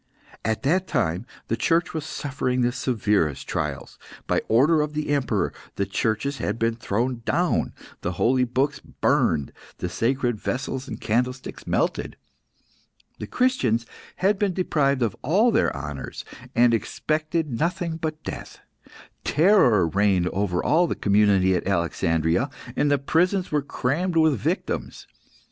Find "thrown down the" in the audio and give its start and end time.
6.75-8.13